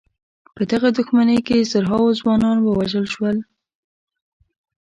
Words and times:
په 0.55 0.61
دغه 0.71 0.87
دښمنۍ 0.97 1.39
کې 1.47 1.67
زرهاوو 1.71 2.17
ځوانان 2.19 2.57
ووژل 2.61 3.05
شول. 3.13 3.37